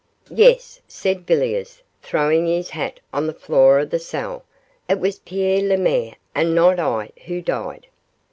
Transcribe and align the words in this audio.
'Yes,' 0.31 0.81
said 0.87 1.27
Villiers, 1.27 1.83
throwing 2.01 2.47
his 2.47 2.71
hat 2.71 2.99
on 3.13 3.27
the 3.27 3.33
floor 3.35 3.77
of 3.77 3.91
the 3.91 3.99
cell, 3.99 4.43
'it 4.89 4.99
was 4.99 5.19
Pierre 5.19 5.61
Lemaire, 5.61 6.15
and 6.33 6.55
not 6.55 6.79
I, 6.79 7.11
who 7.25 7.39
died. 7.39 7.85